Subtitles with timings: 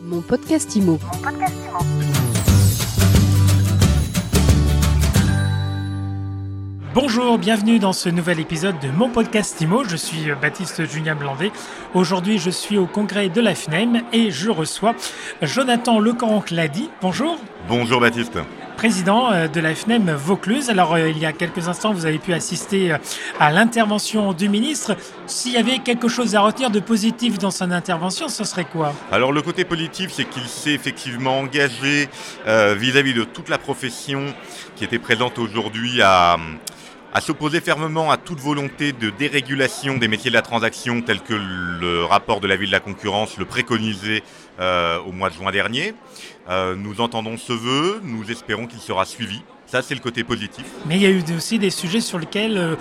[0.00, 0.98] Mon podcast IMO.
[6.94, 9.84] Bonjour, bienvenue dans ce nouvel épisode de mon podcast IMO.
[9.84, 11.50] Je suis Baptiste Julien Blandet.
[11.94, 14.94] Aujourd'hui, je suis au congrès de la FNEM et je reçois
[15.42, 16.90] Jonathan Lecanc-Clady.
[17.00, 17.36] Bonjour.
[17.68, 18.38] Bonjour Baptiste
[18.78, 20.70] président euh, de la FNEM Vaucluse.
[20.70, 22.98] Alors, euh, il y a quelques instants, vous avez pu assister euh,
[23.40, 24.96] à l'intervention du ministre.
[25.26, 28.94] S'il y avait quelque chose à retenir de positif dans son intervention, ce serait quoi?
[29.10, 32.08] Alors, le côté positif, c'est qu'il s'est effectivement engagé
[32.46, 34.26] vis-à-vis de toute la profession
[34.76, 36.36] qui était présente aujourd'hui à
[37.12, 41.34] à s'opposer fermement à toute volonté de dérégulation des métiers de la transaction tel que
[41.34, 44.22] le rapport de la ville de la concurrence le préconisait
[44.60, 45.94] euh, au mois de juin dernier.
[46.48, 49.42] Euh, nous entendons ce vœu, nous espérons qu'il sera suivi.
[49.70, 50.64] Ça, c'est le côté positif.
[50.86, 52.76] Mais il y a eu aussi des sujets sur lesquels euh,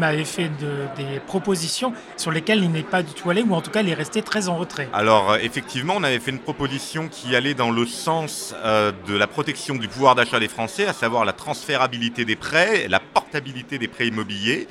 [0.00, 0.48] avait fait
[0.96, 3.88] des propositions sur lesquelles il n'est pas du tout allé, ou en tout cas, il
[3.88, 4.88] est resté très en retrait.
[4.92, 9.16] Alors, euh, effectivement, on avait fait une proposition qui allait dans le sens euh, de
[9.16, 13.78] la protection du pouvoir d'achat des Français, à savoir la transférabilité des prêts, la portabilité
[13.78, 14.68] des prêts immobiliers.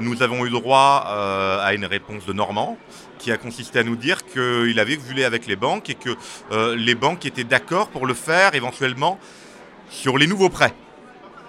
[0.00, 1.04] nous avons eu droit
[1.62, 2.78] à une réponse de Normand
[3.18, 6.14] qui a consisté à nous dire qu'il avait vu avec les banques et que
[6.74, 9.18] les banques étaient d'accord pour le faire éventuellement
[9.90, 10.74] sur les nouveaux prêts.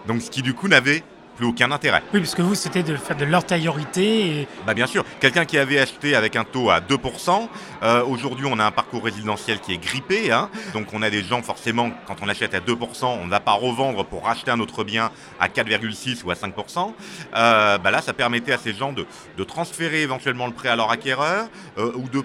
[0.08, 1.04] Donc ce qui du coup n'avait
[1.38, 2.02] plus aucun intérêt.
[2.14, 4.42] Oui, parce que vous, c'était de faire de l'antériorité.
[4.42, 4.48] Et...
[4.66, 7.48] Bah bien sûr, quelqu'un qui avait acheté avec un taux à 2%,
[7.84, 10.50] euh, aujourd'hui on a un parcours résidentiel qui est grippé, hein.
[10.74, 13.52] donc on a des gens forcément, quand on achète à 2%, on ne va pas
[13.54, 16.94] revendre pour racheter un autre bien à 4,6 ou à 5%.
[17.36, 19.06] Euh, bah là, ça permettait à ces gens de,
[19.44, 22.24] transférer éventuellement le prêt à leur acquéreur euh, ou de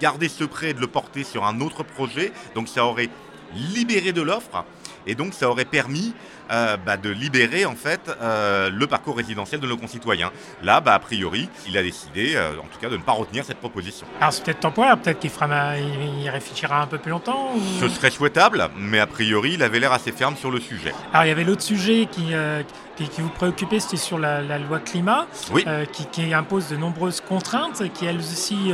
[0.00, 2.32] garder ce prêt et de le porter sur un autre projet.
[2.54, 3.10] Donc ça aurait
[3.54, 4.64] libéré de l'offre
[5.06, 6.14] et donc ça aurait permis
[6.50, 10.30] euh, bah, de libérer en fait euh, le parcours résidentiel de nos concitoyens.
[10.62, 13.44] Là, bah, a priori, il a décidé, euh, en tout cas, de ne pas retenir
[13.44, 14.06] cette proposition.
[14.20, 17.50] Alors c'est peut-être temporaire, peut-être qu'il fera, il réfléchira un peu plus longtemps.
[17.80, 20.94] Ce serait souhaitable, mais a priori, il avait l'air assez ferme sur le sujet.
[21.12, 22.32] Alors il y avait l'autre sujet qui,
[22.96, 25.26] qui, vous préoccupait, c'était sur la, loi climat,
[25.92, 28.72] qui, qui, impose de nombreuses contraintes, qui elles aussi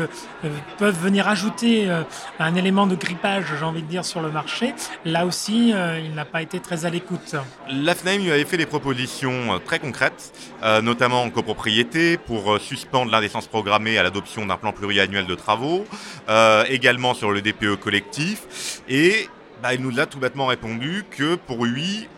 [0.79, 1.91] peuvent venir ajouter
[2.39, 4.75] un élément de grippage, j'ai envie de dire, sur le marché.
[5.05, 7.35] Là aussi, il n'a pas été très à l'écoute.
[7.69, 12.53] La FNAIM lui avait fait des propositions euh, très concrètes, euh, notamment en copropriété pour
[12.53, 15.85] euh, suspendre l'indécence programmée à l'adoption d'un plan pluriannuel de travaux,
[16.69, 18.83] également sur le DPE collectif.
[18.89, 19.29] Et
[19.63, 22.09] bah, il nous a tout bêtement répondu que pour lui,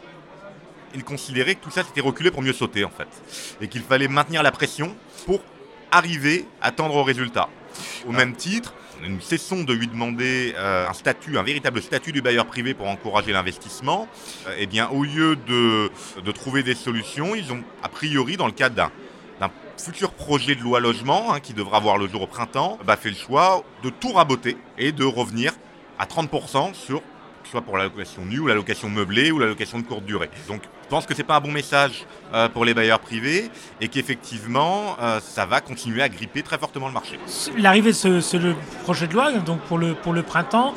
[0.95, 3.09] il considérait que tout ça s'était reculé pour mieux sauter en fait.
[3.61, 4.95] Et qu'il fallait maintenir la pression
[5.27, 5.41] pour
[5.91, 7.49] arriver à tendre au résultat.
[8.07, 12.23] Au même titre, nous cessons de lui demander euh, un statut, un véritable statut du
[12.23, 14.09] bailleur privé pour encourager l'investissement.
[14.47, 15.91] Euh, eh bien, au lieu de,
[16.33, 18.91] trouver des solutions, ils ont, a priori, dans le cadre d'un
[19.77, 23.11] futur projet de loi logement hein, qui devra voir le jour au printemps, bah, fait
[23.11, 25.53] le choix de tout raboter et de revenir
[25.99, 27.03] à 30% sur
[27.45, 30.31] soit pour la location nue ou la location meublée ou la location de courte durée.
[30.85, 33.51] Je pense que ce n'est pas un bon message euh, pour les bailleurs privés
[33.81, 37.19] et qu'effectivement, euh, ça va continuer à gripper très fortement le marché.
[37.57, 40.75] L'arrivée de ce, projet de loi, donc le, pour le printemps,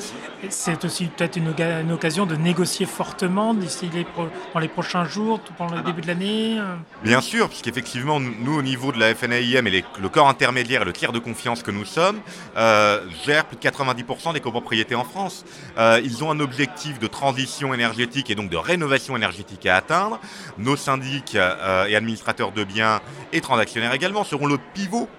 [0.50, 4.06] c'est aussi peut-être une, une, occasion de négocier fortement d'ici les
[4.53, 6.75] dans les prochains jours, tout pendant le début de l'année euh.
[7.03, 10.94] Bien sûr, puisqu'effectivement, nous, au niveau de la FNAIM et le corps intermédiaire et le
[10.94, 12.20] tiers de confiance que nous sommes,
[12.56, 15.46] gèrent plus de 90% des copropriétés en France.
[15.78, 20.20] ils ont un objectif de transition énergétique et donc de rénovation énergétique à atteindre
[20.58, 23.02] nos syndics euh, et administrateurs de biens
[23.34, 25.09] et transactionnaires également seront le pivot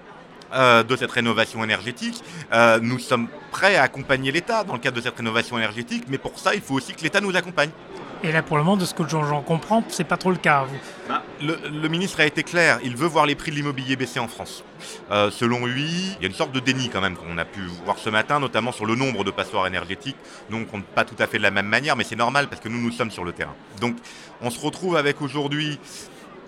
[0.53, 2.23] euh, de cette rénovation énergétique.
[2.53, 6.17] Euh, nous sommes prêts à accompagner l'État dans le cadre de cette rénovation énergétique, mais
[6.17, 7.69] pour ça, il faut aussi que l'État nous accompagne.
[8.21, 10.65] Et là, pour le moment, de ce que j'en comprends, c'est pas trop le cas.
[11.07, 12.79] Bah, le, ministre a été clair.
[12.83, 14.65] Il veut voir les prix de l'immobilier baisser en France.
[15.09, 17.61] Euh, selon lui, il y a une sorte de déni quand même qu'on a pu
[17.85, 20.17] voir ce matin, notamment sur le nombre de passoires énergétiques.
[20.49, 22.47] Nous, on ne compte pas tout à fait de la même manière, mais c'est normal
[22.49, 23.55] parce que nous, nous sommes sur le terrain.
[23.79, 23.95] Donc,
[24.41, 25.79] on se retrouve avec aujourd'hui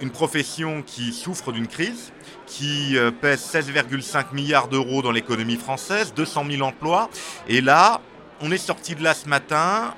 [0.01, 2.12] une profession qui souffre d'une crise,
[2.47, 7.09] qui euh, pèse 16,5 milliards d'euros dans l'économie française, 200 000 emplois.
[7.47, 8.01] Et là,
[8.41, 9.94] on est sorti de là ce matin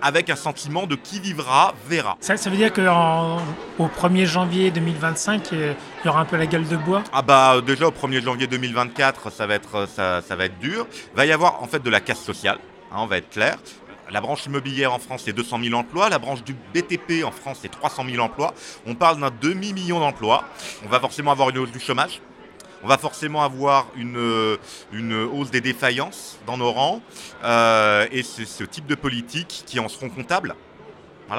[0.00, 2.16] avec un sentiment de qui vivra verra.
[2.20, 5.74] Ça, veut dire qu'au 1er janvier 2025, il
[6.04, 7.02] y aura un peu la gueule de bois?
[7.12, 10.86] Ah bah déjà au 1er janvier 2024, ça va être, ça, va être dur.
[11.12, 12.58] Il va y avoir en fait de la casse sociale,
[12.92, 13.58] hein, on va être clair.
[14.10, 16.08] La branche immobilière en France, c'est 200 000 emplois.
[16.08, 18.54] La branche du BTP en France, c'est 300 000 emplois.
[18.86, 20.44] On parle d'un demi-million d'emplois.
[20.84, 22.20] On va forcément avoir une hausse du chômage
[22.82, 24.56] on va forcément avoir une,
[24.92, 27.02] une hausse des défaillances dans nos rangs.
[27.44, 30.54] Euh, et c'est ce type de politique qui en seront comptables.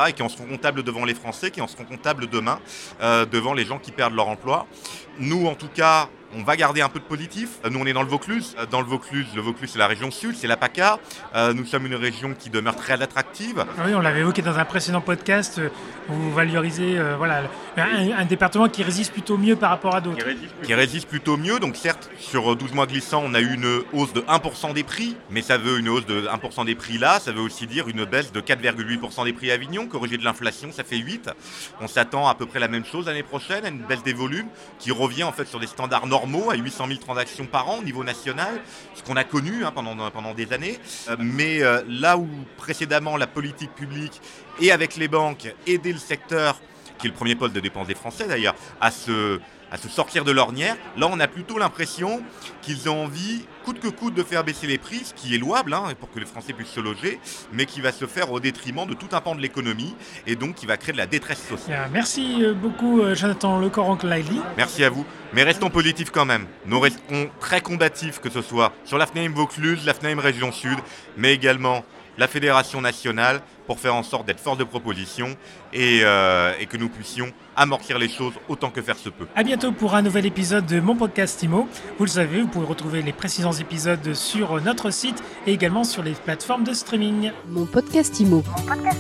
[0.08, 2.60] Et qui en seront comptables devant les Français, qui en seront comptables demain
[3.02, 4.68] euh, devant les gens qui perdent leur emploi.
[5.18, 7.60] Nous, en tout cas, on va garder un peu de positif.
[7.70, 8.56] Nous, on est dans le Vaucluse.
[8.72, 11.00] Dans le Vaucluse, le Vaucluse, c'est la région sud, c'est la PACA.
[11.56, 13.66] nous sommes une région qui demeure très attractive.
[13.86, 15.62] Oui, on l'avait évoqué dans un précédent podcast
[16.10, 17.44] où vous valorisez voilà,
[17.78, 20.26] un, département qui résiste plutôt mieux par rapport à d'autres.
[20.64, 21.60] Qui résiste plutôt mieux.
[21.60, 25.16] Donc, certes, sur 12 mois glissants, on a eu une hausse de 1% des prix,
[25.30, 28.06] mais ça veut une hausse de 1% des prix là, ça veut aussi dire une
[28.06, 31.30] baisse de 4,8% des prix à Avignon, corrigé de l'inflation, ça fait 8.
[31.82, 34.48] On s'attend à peu près la même chose l'année prochaine, à une baisse des volumes
[34.80, 36.19] qui revient en fait sur des standards normaux,
[36.50, 38.62] à 800 000 transactions par an au niveau national,
[38.96, 40.80] ce qu'on a connu hein, pendant, pendant des années.
[41.10, 42.28] Euh, mais euh, là où
[42.58, 44.22] précédemment la politique publique
[44.62, 46.60] et avec les banques aidait le secteur,
[47.00, 49.40] qui est le premier pôle de dépenses des Français d'ailleurs, à se
[49.72, 50.76] à se sortir de l'ornière.
[50.98, 52.22] Là, on a plutôt l'impression
[52.62, 55.74] qu'ils ont envie, coûte que coûte, de faire baisser les prix, ce qui est louable
[55.74, 57.20] hein, pour que les Français puissent se loger,
[57.54, 59.96] mais qui va se faire au détriment de tout un pan de l'économie
[60.28, 61.90] et donc qui va créer de la détresse sociale.
[61.94, 63.98] Merci euh, beaucoup, euh, Jonathan Le Coran
[64.58, 65.06] Merci à vous.
[65.34, 66.46] Mais restons positifs quand même.
[66.66, 70.78] Nous restons très combatifs, que ce soit sur la FNAIM Vaucluse, la FNAIM Région Sud,
[71.18, 71.84] mais également
[72.18, 75.28] la Fédération nationale pour faire en sorte d'être force de proposition
[75.76, 79.28] euh, et, que nous puissions amortir les choses autant que faire se peut.
[79.36, 81.68] A bientôt pour un nouvel épisode de mon podcast IMO.
[82.00, 86.02] Vous le savez, vous pouvez retrouver les précédents épisodes sur notre site et également sur
[86.02, 87.32] les plateformes de streaming.
[87.48, 88.42] Mon podcast IMO.
[88.58, 89.00] Mon podcast